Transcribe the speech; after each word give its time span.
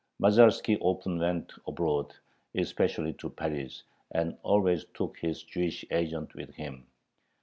Masalski 0.19 0.79
often 0.81 1.19
went 1.19 1.53
abroad, 1.67 2.11
especially 2.55 3.13
to 3.13 3.29
Paris, 3.29 3.83
and 4.09 4.35
always 4.41 4.83
took 4.95 5.19
his 5.19 5.43
Jewish 5.43 5.85
agent 5.91 6.33
with 6.33 6.55
him. 6.55 6.87